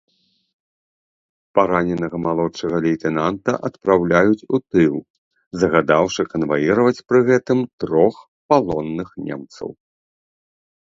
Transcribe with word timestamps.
Параненага 1.59 2.17
малодшага 2.27 2.77
лейтэнанта 2.85 3.51
адпраўляюць 3.69 4.47
у 4.57 4.61
тыл, 4.71 4.93
загадаўшы 5.65 6.21
канваіраваць 6.33 6.97
пры 7.13 7.19
гэтым 7.31 7.59
трох 7.85 8.15
палонных 8.53 9.07
немцаў. 9.31 9.69